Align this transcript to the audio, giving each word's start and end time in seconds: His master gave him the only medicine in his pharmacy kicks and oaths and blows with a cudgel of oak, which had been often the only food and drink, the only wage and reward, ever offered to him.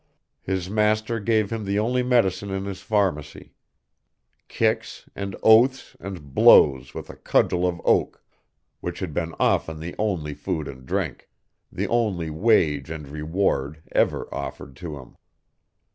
His 0.41 0.67
master 0.67 1.19
gave 1.19 1.51
him 1.51 1.63
the 1.63 1.77
only 1.77 2.01
medicine 2.01 2.49
in 2.49 2.65
his 2.65 2.81
pharmacy 2.81 3.53
kicks 4.47 5.07
and 5.15 5.35
oaths 5.43 5.95
and 5.99 6.33
blows 6.33 6.95
with 6.95 7.11
a 7.11 7.15
cudgel 7.15 7.67
of 7.67 7.79
oak, 7.85 8.23
which 8.79 8.97
had 8.97 9.13
been 9.13 9.35
often 9.39 9.79
the 9.79 9.93
only 9.99 10.33
food 10.33 10.67
and 10.67 10.87
drink, 10.87 11.29
the 11.71 11.85
only 11.87 12.31
wage 12.31 12.89
and 12.89 13.09
reward, 13.09 13.83
ever 13.91 14.27
offered 14.33 14.75
to 14.77 14.97
him. 14.97 15.17